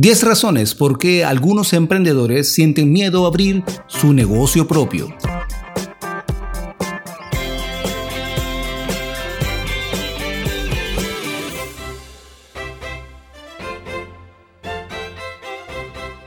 10 0.00 0.22
razones 0.22 0.74
por 0.74 0.96
qué 0.96 1.26
algunos 1.26 1.74
emprendedores 1.74 2.54
sienten 2.54 2.90
miedo 2.90 3.26
a 3.26 3.28
abrir 3.28 3.62
su 3.86 4.14
negocio 4.14 4.66
propio. 4.66 5.14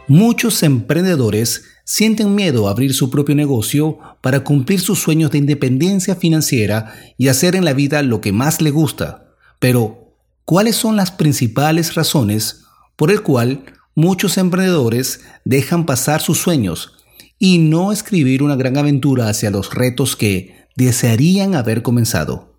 Muchos 0.08 0.62
emprendedores 0.62 1.64
sienten 1.84 2.36
miedo 2.36 2.68
a 2.68 2.71
abrir 2.71 2.94
su 2.94 3.10
propio 3.10 3.34
negocio 3.34 3.98
para 4.21 4.44
cumplir 4.44 4.82
sus 4.82 5.00
sueños 5.00 5.32
de 5.32 5.40
independencia 5.40 6.16
financiera 6.16 6.94
y 7.18 7.30
hacer 7.30 7.55
en 7.55 7.66
la 7.66 7.74
vida 7.74 8.04
lo 8.04 8.21
que 8.21 8.34
más 8.34 8.62
le 8.62 8.70
gusta. 8.70 9.34
Pero, 9.58 10.14
¿cuáles 10.46 10.76
son 10.76 10.96
las 10.96 11.10
principales 11.10 11.96
razones 11.96 12.62
por 12.96 13.12
el 13.12 13.21
cual 13.21 13.64
muchos 13.96 14.38
emprendedores 14.38 15.21
dejan 15.45 15.86
pasar 15.86 16.22
sus 16.22 16.40
sueños 16.40 16.94
y 17.40 17.58
no 17.58 17.91
escribir 17.91 18.44
una 18.44 18.55
gran 18.55 18.77
aventura 18.77 19.27
hacia 19.27 19.52
los 19.52 19.73
retos 19.73 20.16
que 20.16 20.68
desearían 20.76 21.55
haber 21.55 21.82
comenzado. 21.84 22.58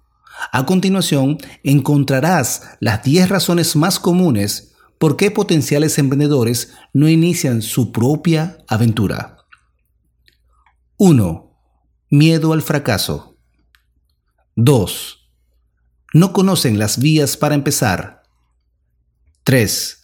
A 0.52 0.66
continuación, 0.66 1.38
encontrarás 1.62 2.62
las 2.80 3.02
10 3.02 3.28
razones 3.28 3.76
más 3.76 3.98
comunes 3.98 4.74
por 4.98 5.16
qué 5.16 5.30
potenciales 5.30 5.98
emprendedores 5.98 6.74
no 6.92 7.08
inician 7.08 7.62
su 7.62 7.92
propia 7.92 8.58
aventura. 8.68 9.38
1. 10.96 11.50
Miedo 12.10 12.52
al 12.52 12.62
fracaso. 12.62 13.36
2. 14.56 15.30
No 16.12 16.32
conocen 16.32 16.78
las 16.78 16.98
vías 16.98 17.36
para 17.36 17.54
empezar. 17.54 18.22
3 19.42 20.03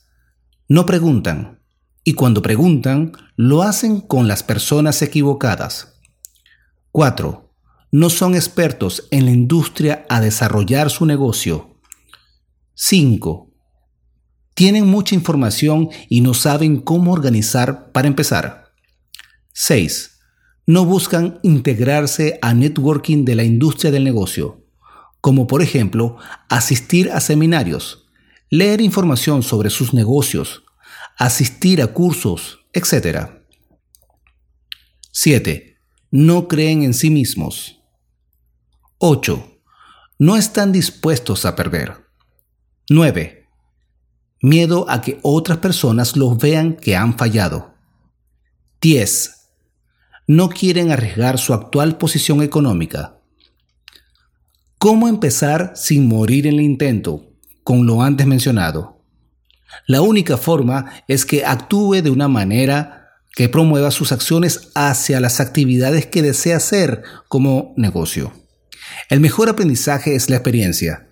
no 0.70 0.86
preguntan, 0.86 1.58
y 2.04 2.12
cuando 2.12 2.42
preguntan, 2.42 3.10
lo 3.34 3.62
hacen 3.62 4.00
con 4.00 4.28
las 4.28 4.44
personas 4.44 5.02
equivocadas. 5.02 6.00
4. 6.92 7.52
No 7.90 8.08
son 8.08 8.36
expertos 8.36 9.08
en 9.10 9.24
la 9.24 9.32
industria 9.32 10.06
a 10.08 10.20
desarrollar 10.20 10.88
su 10.90 11.06
negocio. 11.06 11.74
5. 12.74 13.50
Tienen 14.54 14.86
mucha 14.86 15.16
información 15.16 15.88
y 16.08 16.20
no 16.20 16.34
saben 16.34 16.80
cómo 16.80 17.14
organizar 17.14 17.90
para 17.90 18.06
empezar. 18.06 18.70
6. 19.52 20.20
No 20.68 20.84
buscan 20.84 21.40
integrarse 21.42 22.38
a 22.42 22.54
networking 22.54 23.24
de 23.24 23.34
la 23.34 23.42
industria 23.42 23.90
del 23.90 24.04
negocio, 24.04 24.64
como 25.20 25.48
por 25.48 25.62
ejemplo 25.62 26.16
asistir 26.48 27.10
a 27.10 27.20
seminarios, 27.20 28.06
leer 28.50 28.80
información 28.80 29.44
sobre 29.44 29.70
sus 29.70 29.94
negocios, 29.94 30.64
asistir 31.20 31.82
a 31.82 31.88
cursos, 31.88 32.66
etc. 32.72 33.30
7. 35.12 35.76
No 36.10 36.48
creen 36.48 36.82
en 36.82 36.94
sí 36.94 37.10
mismos. 37.10 37.80
8. 38.98 39.60
No 40.18 40.36
están 40.36 40.72
dispuestos 40.72 41.44
a 41.44 41.54
perder. 41.54 42.06
9. 42.88 43.46
Miedo 44.42 44.86
a 44.88 45.02
que 45.02 45.20
otras 45.22 45.58
personas 45.58 46.16
los 46.16 46.38
vean 46.38 46.74
que 46.74 46.96
han 46.96 47.16
fallado. 47.16 47.74
10. 48.80 49.36
No 50.26 50.48
quieren 50.48 50.90
arriesgar 50.90 51.38
su 51.38 51.54
actual 51.54 51.98
posición 51.98 52.42
económica. 52.42 53.20
¿Cómo 54.78 55.06
empezar 55.06 55.74
sin 55.76 56.08
morir 56.08 56.46
en 56.46 56.54
el 56.54 56.60
intento? 56.62 57.30
con 57.62 57.86
lo 57.86 58.02
antes 58.02 58.26
mencionado. 58.26 58.99
La 59.86 60.02
única 60.02 60.36
forma 60.36 60.92
es 61.08 61.24
que 61.24 61.44
actúe 61.44 62.02
de 62.02 62.10
una 62.10 62.28
manera 62.28 63.00
que 63.34 63.48
promueva 63.48 63.90
sus 63.90 64.12
acciones 64.12 64.70
hacia 64.74 65.20
las 65.20 65.40
actividades 65.40 66.06
que 66.06 66.22
desea 66.22 66.56
hacer 66.56 67.02
como 67.28 67.74
negocio. 67.76 68.32
El 69.08 69.20
mejor 69.20 69.48
aprendizaje 69.48 70.14
es 70.14 70.28
la 70.30 70.36
experiencia, 70.36 71.08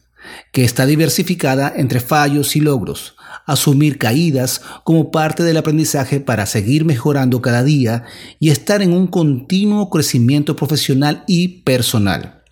que 0.52 0.64
está 0.64 0.86
diversificada 0.86 1.72
entre 1.74 2.00
fallos 2.00 2.56
y 2.56 2.60
logros. 2.60 3.14
Asumir 3.46 3.98
caídas 3.98 4.60
como 4.84 5.10
parte 5.10 5.42
del 5.42 5.56
aprendizaje 5.56 6.20
para 6.20 6.44
seguir 6.44 6.84
mejorando 6.84 7.40
cada 7.40 7.62
día 7.62 8.04
y 8.38 8.50
estar 8.50 8.82
en 8.82 8.92
un 8.92 9.06
continuo 9.06 9.88
crecimiento 9.88 10.54
profesional 10.54 11.24
y 11.26 11.62
personal. 11.62 12.42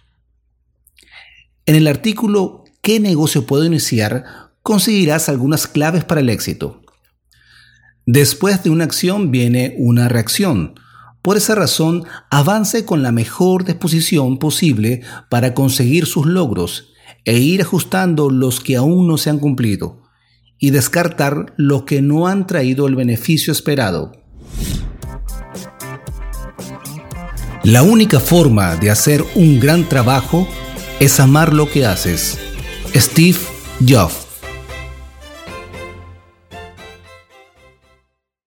En 1.66 1.75
el 1.75 1.87
artículo 1.87 2.65
qué 2.81 3.00
negocio 3.00 3.47
puedo 3.47 3.65
iniciar, 3.65 4.46
conseguirás 4.66 5.28
algunas 5.28 5.69
claves 5.69 6.03
para 6.03 6.21
el 6.21 6.28
éxito. 6.28 6.82
Después 8.04 8.65
de 8.65 8.71
una 8.71 8.82
acción 8.82 9.31
viene 9.31 9.77
una 9.78 10.09
reacción. 10.09 10.75
Por 11.22 11.37
esa 11.37 11.54
razón, 11.54 12.03
avance 12.32 12.84
con 12.84 13.00
la 13.00 13.12
mejor 13.12 13.65
disposición 13.65 14.38
posible 14.38 15.03
para 15.31 15.54
conseguir 15.54 16.06
sus 16.06 16.27
logros 16.27 16.88
e 17.25 17.38
ir 17.38 17.62
ajustando 17.62 18.28
los 18.28 18.59
que 18.59 18.75
aún 18.75 19.06
no 19.06 19.19
se 19.19 19.31
han 19.31 19.38
cumplido 19.38 20.03
y 20.59 20.71
descartar 20.71 21.54
los 21.56 21.84
que 21.84 22.03
no 22.03 22.27
han 22.27 22.48
traído 22.48 22.88
el 22.88 22.97
beneficio 22.97 23.53
esperado. 23.53 24.21
La 27.62 27.84
única 27.84 28.19
forma 28.19 28.75
de 28.75 28.91
hacer 28.91 29.25
un 29.37 29.60
gran 29.60 29.88
trabajo 29.88 30.48
es 30.98 31.21
amar 31.21 31.53
lo 31.53 31.71
que 31.71 31.87
haces. 31.87 32.37
Steve 32.97 33.38
Jobs. 33.88 34.26